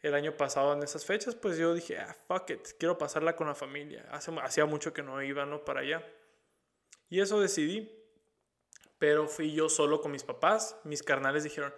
[0.00, 3.48] el año pasado en esas fechas, pues yo dije, ah, fuck it, quiero pasarla con
[3.48, 4.08] la familia.
[4.10, 5.64] Hacía mucho que no iba, ¿no?
[5.64, 6.06] Para allá.
[7.08, 7.95] Y eso decidí.
[8.98, 10.76] Pero fui yo solo con mis papás.
[10.84, 11.72] Mis carnales dijeron,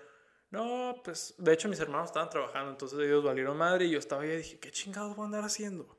[0.50, 4.22] no, pues, de hecho mis hermanos estaban trabajando, entonces ellos valieron madre y yo estaba
[4.22, 5.98] ahí y dije, ¿qué chingados voy a andar haciendo?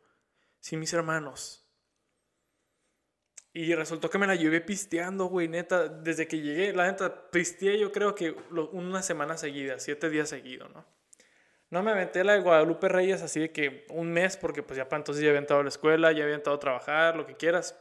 [0.60, 1.66] Sin mis hermanos.
[3.54, 7.80] Y resultó que me la llevé pisteando, güey, neta, desde que llegué, la neta, pisteé
[7.80, 8.32] yo creo que
[8.72, 10.86] una semana seguida, siete días seguidos, ¿no?
[11.72, 14.90] No me aventé la de Guadalupe Reyes así de que un mes, porque pues ya
[14.90, 17.36] para entonces ya había entrado a la escuela, ya había entrado a trabajar, lo que
[17.36, 17.78] quieras.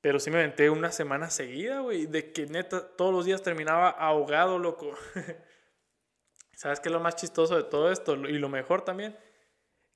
[0.00, 3.88] Pero sí me aventé una semana seguida, güey, de que neta todos los días terminaba
[3.90, 4.94] ahogado, loco.
[6.54, 8.14] ¿Sabes qué es lo más chistoso de todo esto?
[8.14, 9.16] Y lo mejor también,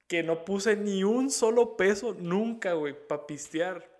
[0.08, 3.90] que no puse ni un solo peso nunca, güey, para pistear.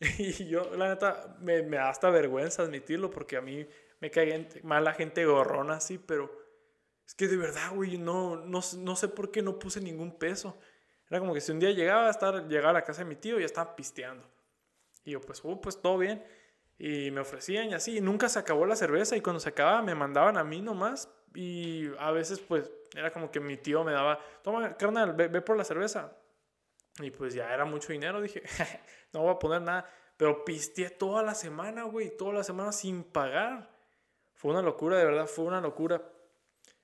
[0.18, 3.66] Y yo, la neta, me, me da hasta vergüenza admitirlo porque a mí
[4.00, 6.30] me cae mala gente gorrona así, pero
[7.06, 10.58] es que de verdad, güey, no, no, no sé por qué no puse ningún peso.
[11.10, 13.16] Era como que si un día llegaba a estar, llegaba a la casa de mi
[13.16, 14.24] tío y ya estaba pisteando.
[15.04, 16.24] Y yo, pues, uh, pues todo bien.
[16.78, 17.98] Y me ofrecían y así.
[17.98, 19.16] Y nunca se acabó la cerveza.
[19.16, 21.08] Y cuando se acababa, me mandaban a mí nomás.
[21.34, 25.40] Y a veces, pues, era como que mi tío me daba, toma, carnal, ve, ve
[25.42, 26.16] por la cerveza.
[26.98, 28.20] Y pues ya era mucho dinero.
[28.20, 28.42] Dije,
[29.12, 29.86] no voy a poner nada.
[30.16, 32.16] Pero pisteé toda la semana, güey.
[32.16, 33.70] Toda la semana sin pagar.
[34.34, 36.02] Fue una locura, de verdad, fue una locura.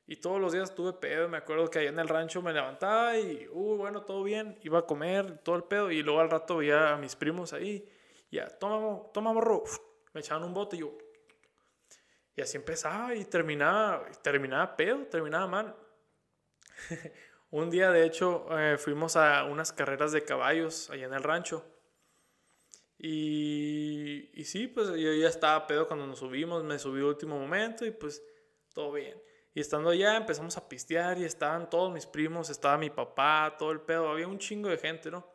[0.06, 1.28] Y todos los días tuve pedo.
[1.28, 4.58] Me acuerdo que allá en el rancho me levantaba y, uh, bueno, todo bien.
[4.62, 5.90] Iba a comer, todo el pedo.
[5.90, 7.88] Y luego al rato veía a mis primos ahí.
[8.30, 9.64] Ya, toma, toma morro.
[10.12, 10.96] Me echaban un bote y yo.
[12.34, 15.76] Y así empezaba y terminaba, terminaba pedo, terminaba mal.
[17.50, 21.64] un día, de hecho, eh, fuimos a unas carreras de caballos allá en el rancho.
[22.98, 26.64] Y, y sí, pues yo ya estaba pedo cuando nos subimos.
[26.64, 28.22] Me subí último momento y pues
[28.74, 29.20] todo bien.
[29.56, 33.70] Y estando allá empezamos a pistear y estaban todos mis primos, estaba mi papá, todo
[33.72, 35.26] el pedo, había un chingo de gente, ¿no?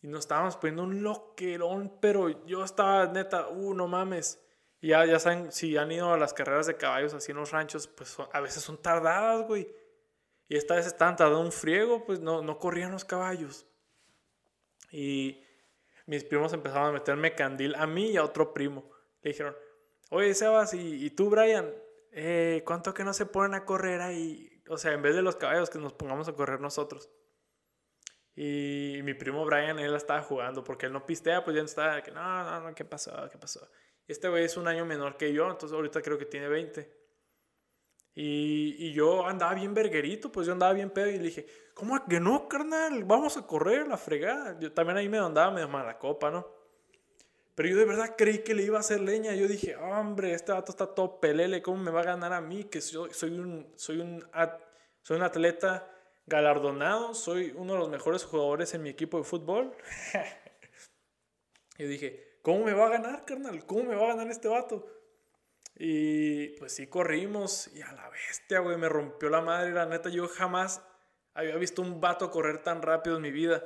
[0.00, 4.40] Y nos estábamos poniendo un loquerón, pero yo estaba neta, uh, no mames.
[4.80, 7.50] Y ya, ya saben, si han ido a las carreras de caballos así en los
[7.50, 9.68] ranchos, pues a veces son tardadas, güey.
[10.48, 13.66] Y esta vez estaban tardando un friego, pues no, no corrían los caballos.
[14.90, 15.42] Y
[16.06, 18.90] mis primos empezaron a meterme candil a mí y a otro primo.
[19.22, 19.56] Le dijeron,
[20.10, 21.70] oye, Sebas, ¿y, y tú, Brian?
[22.12, 24.62] eh, ¿cuánto que no se ponen a correr ahí?
[24.68, 27.10] O sea, en vez de los caballos, que nos pongamos a correr nosotros.
[28.40, 32.00] Y mi primo Brian, él estaba jugando, porque él no pistea, pues ya no estaba,
[32.00, 33.28] que no, no, no, ¿qué pasó?
[33.32, 33.68] ¿Qué pasó?
[34.06, 36.88] Este güey es un año menor que yo, entonces ahorita creo que tiene 20.
[38.14, 42.06] Y, y, yo andaba bien verguerito, pues yo andaba bien pedo y le dije, ¿cómo
[42.06, 43.02] que no, carnal?
[43.02, 44.56] Vamos a correr, la fregada.
[44.60, 46.46] Yo también ahí me andaba medio mala copa, ¿no?
[47.56, 49.34] Pero yo de verdad creí que le iba a hacer leña.
[49.34, 52.62] Yo dije, hombre, este vato está todo pelele, ¿cómo me va a ganar a mí?
[52.62, 54.24] Que soy, soy, un, soy, un,
[55.02, 55.92] soy un atleta
[56.28, 59.74] galardonado, soy uno de los mejores jugadores en mi equipo de fútbol.
[61.78, 63.64] yo dije, ¿cómo me va a ganar, carnal?
[63.66, 64.86] ¿Cómo me va a ganar este vato?
[65.76, 69.72] Y pues sí, corrimos y a la bestia, güey, me rompió la madre.
[69.72, 70.82] La neta, yo jamás
[71.34, 73.64] había visto un vato correr tan rápido en mi vida.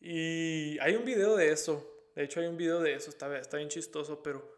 [0.00, 1.86] Y hay un video de eso.
[2.14, 4.56] De hecho, hay un video de eso, está, está bien chistoso, pero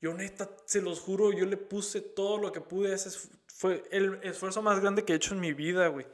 [0.00, 2.94] yo neta, se los juro, yo le puse todo lo que pude.
[2.94, 3.10] Ese
[3.54, 6.06] fue el esfuerzo más grande que he hecho en mi vida, güey.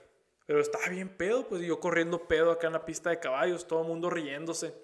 [0.44, 3.80] Pero estaba bien pedo, pues yo corriendo pedo acá en la pista de caballos, todo
[3.80, 4.74] el mundo riéndose.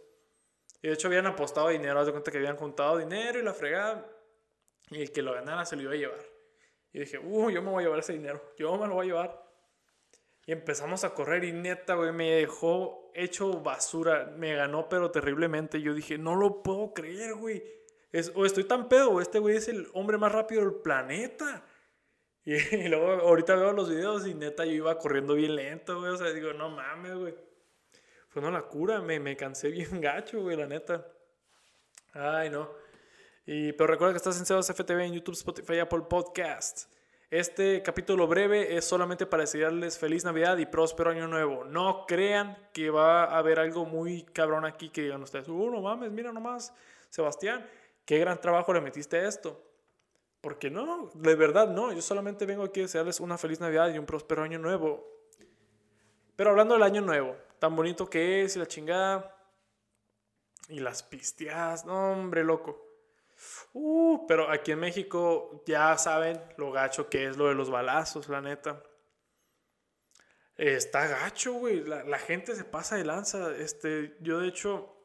[0.80, 3.52] Y de hecho habían apostado dinero, haz de cuenta que habían juntado dinero y la
[3.52, 4.10] fregada.
[4.90, 6.24] Y el que lo ganara se lo iba a llevar.
[6.92, 9.08] Y dije, uh, yo me voy a llevar ese dinero, yo me lo voy a
[9.08, 9.46] llevar.
[10.46, 14.32] Y empezamos a correr y neta, güey, me dejó hecho basura.
[14.36, 15.82] Me ganó, pero terriblemente.
[15.82, 17.62] Yo dije, no lo puedo creer, güey.
[18.12, 21.66] Es, o estoy tan pedo, o este güey es el hombre más rápido del planeta.
[22.72, 26.12] Y, luego ahorita veo los videos y neta yo iba corriendo bien lento, güey.
[26.12, 27.34] O sea, digo, no mames, güey.
[28.28, 31.06] Fue una locura, me, me cansé bien gacho, güey, la neta.
[32.12, 32.70] Ay, no.
[33.44, 36.92] Y, pero recuerda que estás en Sebas FTV en YouTube, Spotify, Apple Podcast.
[37.30, 41.64] Este capítulo breve es solamente para desearles feliz Navidad y próspero año nuevo.
[41.64, 45.80] No crean que va a haber algo muy cabrón aquí que digan ustedes, uh, no
[45.80, 46.72] mames, mira nomás,
[47.10, 47.68] Sebastián,
[48.04, 49.65] qué gran trabajo le metiste esto.
[50.46, 53.98] Porque no, de verdad no, yo solamente vengo aquí a desearles una feliz Navidad y
[53.98, 55.04] un próspero año nuevo.
[56.36, 59.36] Pero hablando del año nuevo, tan bonito que es y la chingada
[60.68, 62.80] y las pisteadas, no hombre, loco.
[63.72, 68.28] Uh, pero aquí en México ya saben lo gacho que es lo de los balazos,
[68.28, 68.80] la neta.
[70.54, 71.82] Está gacho, güey.
[71.82, 73.50] La, gente se pasa de lanza.
[73.56, 74.95] Este, yo de hecho,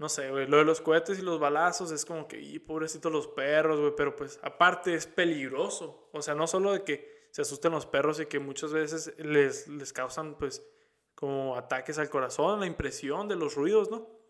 [0.00, 0.48] no sé, güey.
[0.48, 3.92] Lo de los cohetes y los balazos es como que, y pobrecitos los perros, güey.
[3.96, 6.08] Pero pues aparte es peligroso.
[6.12, 9.68] O sea, no solo de que se asusten los perros y que muchas veces les,
[9.68, 10.66] les causan pues
[11.14, 14.20] como ataques al corazón, la impresión de los ruidos, ¿no?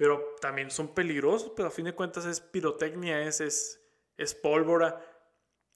[0.00, 3.82] pero también son peligrosos, pero a fin de cuentas es pirotecnia, es, es,
[4.16, 5.04] es pólvora.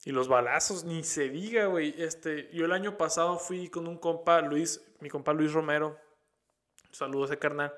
[0.06, 1.94] Y los balazos, ni se diga, güey.
[1.98, 5.98] Este, yo el año pasado fui con un compa, Luis, mi compa Luis Romero.
[6.90, 7.74] Saludos a ese carnal.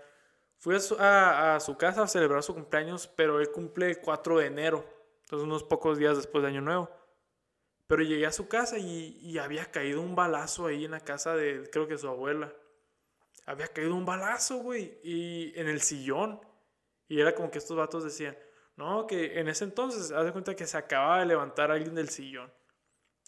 [0.58, 4.38] Fui a su, a, su, casa a celebrar su cumpleaños, pero él cumple el 4
[4.38, 4.84] de enero.
[5.22, 6.90] Entonces unos pocos días después de Año Nuevo.
[7.86, 11.36] Pero llegué a su casa y, y había caído un balazo ahí en la casa
[11.36, 12.52] de, creo que su abuela
[13.46, 16.40] había caído un balazo, güey, y en el sillón.
[17.08, 18.36] Y era como que estos vatos decían,
[18.76, 22.08] no, que en ese entonces, haz de cuenta que se acababa de levantar alguien del
[22.08, 22.52] sillón.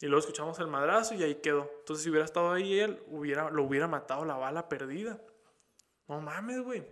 [0.01, 1.71] Y luego escuchamos el madrazo y ahí quedó.
[1.79, 5.21] Entonces, si hubiera estado ahí él, hubiera, lo hubiera matado la bala perdida.
[6.09, 6.85] No mames, güey.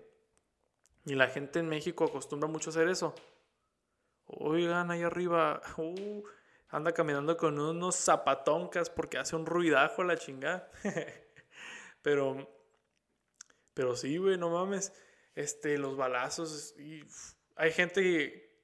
[1.06, 3.14] Y la gente en México acostumbra mucho a hacer eso.
[4.26, 6.22] Oigan, ahí arriba, uh,
[6.68, 10.70] anda caminando con unos zapatoncas porque hace un ruidajo la chingada.
[12.02, 12.56] Pero
[13.76, 14.94] pero sí, güey, no mames.
[15.34, 16.74] Este, los balazos.
[16.78, 17.04] Y
[17.56, 18.02] hay gente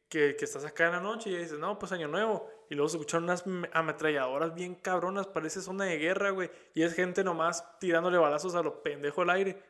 [0.08, 2.48] que, que, estás acá en la noche y dices, no, pues año nuevo.
[2.70, 6.50] Y luego se escuchan unas ametralladoras bien cabronas, parece zona de guerra, güey.
[6.72, 9.62] Y es gente nomás tirándole balazos a lo pendejo al aire.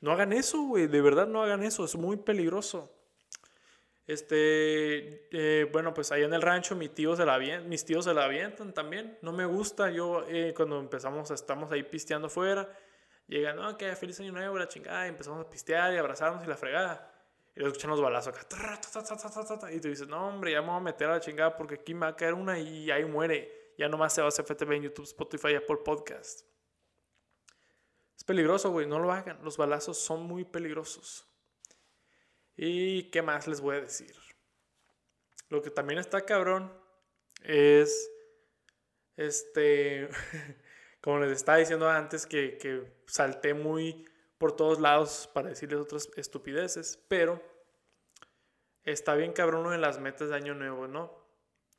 [0.00, 2.92] No hagan eso, güey, de verdad no hagan eso, es muy peligroso.
[4.06, 8.14] Este, eh, bueno, pues ahí en el rancho mi tío se la mis tíos se
[8.14, 9.18] la avientan también.
[9.22, 12.68] No me gusta, yo eh, cuando empezamos, estamos ahí pisteando fuera,
[13.26, 16.46] llegan, no, que feliz año nuevo, la chingada, y empezamos a pistear y abrazarnos y
[16.46, 17.12] la fregada.
[17.56, 19.72] Y luego escuchan los balazos acá.
[19.72, 21.94] Y tú dices, no, hombre, ya me voy a meter a la chingada porque aquí
[21.94, 23.72] me va a caer una y ahí muere.
[23.78, 26.42] Ya nomás se va a hacer FTV en YouTube, Spotify, Apple Podcast.
[28.16, 29.42] Es peligroso, güey, no lo hagan.
[29.44, 31.26] Los balazos son muy peligrosos.
[32.56, 34.14] ¿Y qué más les voy a decir?
[35.48, 36.72] Lo que también está cabrón
[37.42, 38.10] es,
[39.16, 40.08] este,
[41.00, 46.08] como les estaba diciendo antes, que, que salté muy por todos lados para decirles otras
[46.16, 47.42] estupideces, pero
[48.84, 51.26] está bien cabrón uno de las metas de año nuevo, ¿no?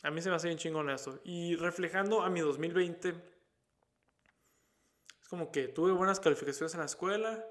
[0.03, 1.19] A mí se me hace bien chingón eso.
[1.23, 3.15] Y reflejando a mi 2020,
[5.27, 7.45] es como que tuve buenas calificaciones en la escuela,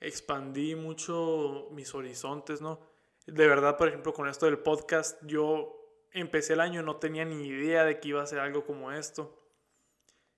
[0.00, 2.80] expandí mucho mis horizontes, ¿no?
[3.26, 7.46] De verdad, por ejemplo, con esto del podcast, yo empecé el año, no tenía ni
[7.46, 9.38] idea de que iba a ser algo como esto.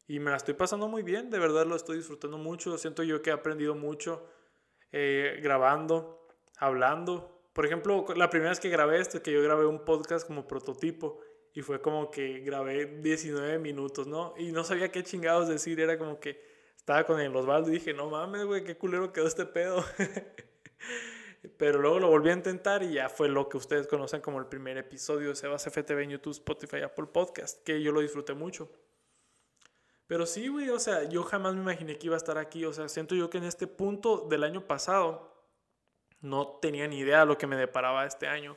[0.09, 2.77] Y me la estoy pasando muy bien, de verdad lo estoy disfrutando mucho.
[2.77, 4.29] Siento yo que he aprendido mucho
[4.91, 6.27] eh, grabando,
[6.59, 7.47] hablando.
[7.53, 11.21] Por ejemplo, la primera vez que grabé esto, que yo grabé un podcast como prototipo
[11.55, 14.35] y fue como que grabé 19 minutos, ¿no?
[14.37, 16.51] Y no sabía qué chingados decir, era como que
[16.83, 19.85] estaba con el Osvaldo y dije, no mames, güey, qué culero quedó este pedo.
[21.57, 24.47] Pero luego lo volví a intentar y ya fue lo que ustedes conocen como el
[24.47, 28.69] primer episodio de Sebas FTV en YouTube, Spotify, Apple Podcast, que yo lo disfruté mucho.
[30.09, 32.65] Pero sí, güey, o sea, yo jamás me imaginé que iba a estar aquí.
[32.65, 35.47] O sea, siento yo que en este punto del año pasado
[36.21, 38.57] no tenía ni idea de lo que me deparaba este año.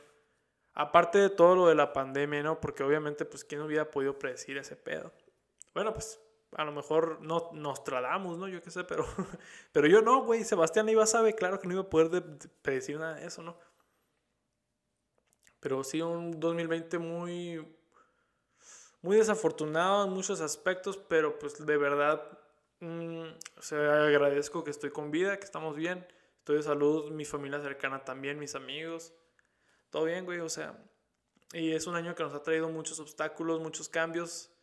[0.74, 2.60] Aparte de todo lo de la pandemia, ¿no?
[2.60, 5.12] Porque obviamente, pues, ¿quién hubiera podido predecir ese pedo?
[5.72, 6.20] Bueno, pues
[6.56, 8.48] a lo mejor no nos tratamos, ¿no?
[8.48, 9.04] Yo qué sé, pero,
[9.72, 10.42] pero yo no, güey.
[10.42, 12.24] Sebastián iba a saber, claro que no iba a poder
[12.62, 13.58] predecir nada de eso, ¿no?
[15.60, 17.66] Pero sí, un 2020 muy,
[19.02, 22.22] muy desafortunado en muchos aspectos, pero pues de verdad,
[22.80, 23.24] mm,
[23.58, 26.06] o sea, agradezco que estoy con vida, que estamos bien,
[26.38, 29.12] estoy de salud, mi familia cercana también, mis amigos,
[29.90, 30.82] todo bien, güey, o sea,
[31.52, 34.55] y es un año que nos ha traído muchos obstáculos, muchos cambios,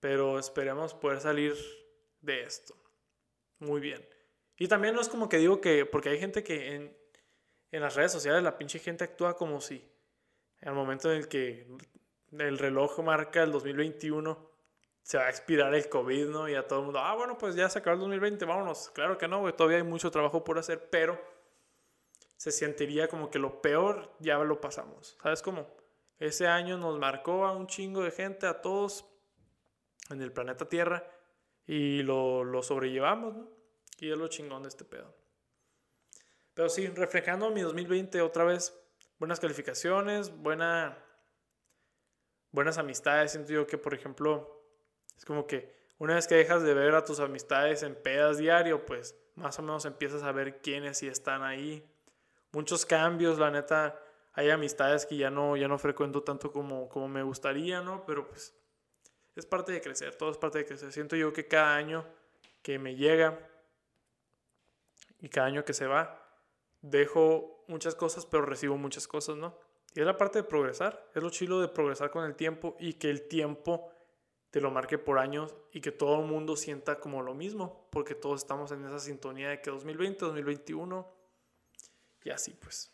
[0.00, 1.54] pero esperemos poder salir
[2.20, 2.74] de esto.
[3.58, 4.06] Muy bien.
[4.56, 6.96] Y también no es como que digo que, porque hay gente que en,
[7.70, 9.86] en las redes sociales la pinche gente actúa como si
[10.60, 11.66] el momento en el que
[12.32, 14.50] el reloj marca el 2021
[15.02, 16.48] se va a expirar el COVID, ¿no?
[16.48, 18.90] Y a todo el mundo, ah, bueno, pues ya se acabó el 2020, vámonos.
[18.90, 21.20] Claro que no, güey, todavía hay mucho trabajo por hacer, pero
[22.36, 25.16] se sentiría como que lo peor ya lo pasamos.
[25.22, 25.66] ¿Sabes cómo?
[26.18, 29.04] Ese año nos marcó a un chingo de gente, a todos,
[30.10, 31.04] en el planeta Tierra
[31.66, 33.50] y lo, lo sobrellevamos, ¿no?
[33.98, 35.14] Y es lo chingón de este pedo.
[36.54, 38.74] Pero sí, reflejando mi 2020 otra vez,
[39.18, 40.98] buenas calificaciones, buena,
[42.50, 43.32] buenas amistades.
[43.32, 44.64] Siento yo que, por ejemplo,
[45.16, 48.86] es como que una vez que dejas de ver a tus amistades en pedas diario,
[48.86, 51.86] pues más o menos empiezas a ver quiénes sí están ahí.
[52.52, 54.00] Muchos cambios, la neta,
[54.32, 58.04] hay amistades que ya no, ya no frecuento tanto como, como me gustaría, ¿no?
[58.06, 58.55] Pero pues
[59.36, 60.92] es parte de crecer, todo es parte de crecer.
[60.92, 62.04] Siento yo que cada año
[62.62, 63.38] que me llega
[65.20, 66.26] y cada año que se va,
[66.80, 69.54] dejo muchas cosas, pero recibo muchas cosas, ¿no?
[69.94, 72.94] Y es la parte de progresar, es lo chilo de progresar con el tiempo y
[72.94, 73.90] que el tiempo
[74.50, 78.14] te lo marque por años y que todo el mundo sienta como lo mismo, porque
[78.14, 81.14] todos estamos en esa sintonía de que 2020, 2021
[82.24, 82.92] y así pues.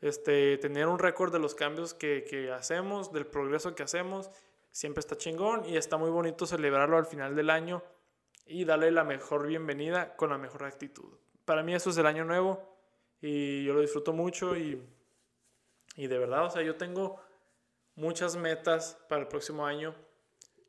[0.00, 4.30] Este, tener un récord de los cambios que, que hacemos, del progreso que hacemos
[4.70, 7.82] siempre está chingón y está muy bonito celebrarlo al final del año
[8.46, 11.18] y darle la mejor bienvenida con la mejor actitud.
[11.44, 12.76] Para mí eso es el año nuevo
[13.20, 14.82] y yo lo disfruto mucho y,
[15.96, 17.20] y de verdad, o sea, yo tengo
[17.94, 19.94] muchas metas para el próximo año.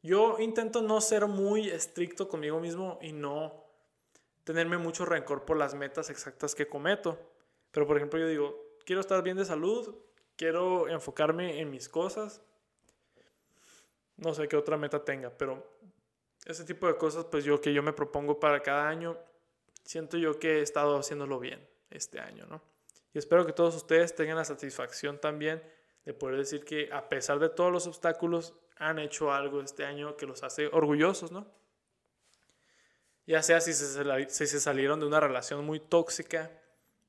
[0.01, 3.65] Yo intento no ser muy estricto conmigo mismo y no
[4.43, 7.19] tenerme mucho rencor por las metas exactas que cometo.
[7.71, 9.95] Pero por ejemplo yo digo, quiero estar bien de salud,
[10.35, 12.41] quiero enfocarme en mis cosas,
[14.19, 15.79] no sé qué otra meta tenga, pero
[16.45, 19.17] ese tipo de cosas, pues yo que yo me propongo para cada año,
[19.83, 22.61] siento yo que he estado haciéndolo bien este año, ¿no?
[23.13, 25.63] Y espero que todos ustedes tengan la satisfacción también
[26.05, 30.15] de poder decir que a pesar de todos los obstáculos, han hecho algo este año
[30.15, 31.45] que los hace orgullosos, ¿no?
[33.27, 36.49] Ya sea si se, si se salieron de una relación muy tóxica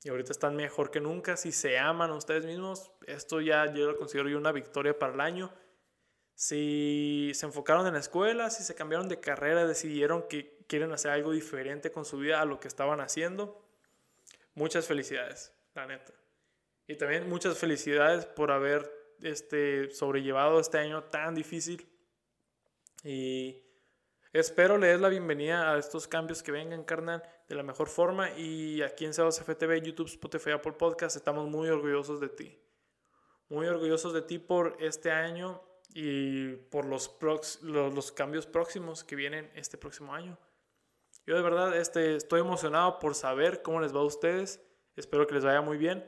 [0.02, 3.92] y ahorita están mejor que nunca, si se aman a ustedes mismos, esto ya yo
[3.92, 5.52] lo considero yo una victoria para el año
[6.40, 11.10] si se enfocaron en la escuela, si se cambiaron de carrera, decidieron que quieren hacer
[11.10, 13.62] algo diferente con su vida a lo que estaban haciendo.
[14.54, 16.14] Muchas felicidades, la neta.
[16.86, 21.86] Y también muchas felicidades por haber este, sobrellevado este año tan difícil.
[23.04, 23.62] Y
[24.32, 28.30] espero le des la bienvenida a estos cambios que vengan, carnal, de la mejor forma.
[28.30, 32.58] Y aquí en Cedos FTV, YouTube, Spotify, Apple Podcast, estamos muy orgullosos de ti.
[33.50, 35.60] Muy orgullosos de ti por este año
[35.94, 37.16] y por los,
[37.62, 40.38] los, cambios próximos que vienen este próximo año.
[41.26, 44.60] Yo de verdad este, estoy emocionado por saber cómo les va a ustedes.
[44.96, 46.04] Espero que les vaya muy bien.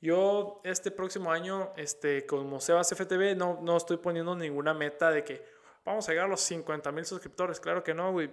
[0.00, 5.24] Yo este próximo año, este, como Sebas FTV, no, no estoy poniendo ninguna meta de
[5.24, 5.44] que
[5.84, 7.58] vamos a llegar a los 50 mil suscriptores.
[7.58, 8.30] Claro que no, güey.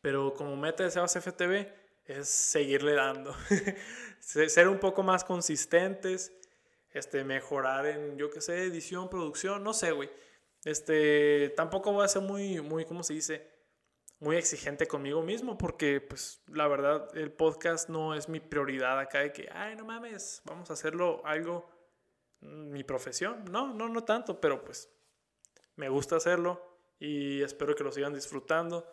[0.00, 1.72] Pero como meta de Sebas FTV
[2.04, 3.34] es seguirle dando.
[4.20, 6.32] Ser un poco más consistentes.
[6.92, 10.10] Este, mejorar en, yo qué sé, edición, producción, no sé, güey.
[10.64, 13.52] Este, tampoco voy a ser muy, muy, ¿cómo se dice?
[14.22, 19.18] muy exigente conmigo mismo porque pues la verdad el podcast no es mi prioridad acá
[19.18, 21.68] de que, ay, no mames, vamos a hacerlo algo,
[22.40, 23.44] mm, mi profesión.
[23.50, 24.88] No, no, no tanto, pero pues
[25.74, 28.86] me gusta hacerlo y espero que lo sigan disfrutando.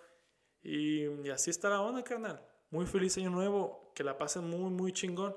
[0.64, 2.43] Y, así está la onda, carnal.
[2.72, 5.36] Muy feliz año nuevo, que la pasen muy, muy chingón.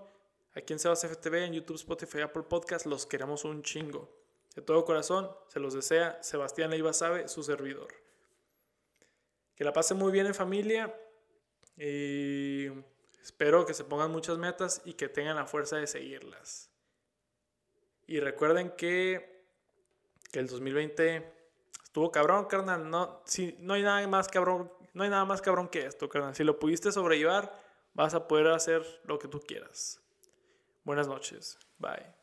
[0.55, 4.23] Aquí en Sebas FTV, en YouTube, Spotify, Apple Podcast, los queremos un chingo.
[4.55, 7.89] De todo corazón, se los desea Sebastián Leiva Sabe, su servidor.
[9.55, 10.95] Que la pasen muy bien en familia
[11.79, 12.67] y
[13.23, 16.71] espero que se pongan muchas metas y que tengan la fuerza de seguirlas.
[18.07, 19.47] Y recuerden que,
[20.31, 21.33] que el 2020
[21.83, 22.91] estuvo cabrón, carnal.
[22.91, 26.35] No, si, no hay nada más cabrón, no hay nada más cabrón que esto, carnal.
[26.35, 27.59] Si lo pudiste sobrellevar,
[27.95, 30.02] vas a poder hacer lo que tú quieras.
[30.85, 31.59] Buenas noches.
[31.78, 32.22] Bye.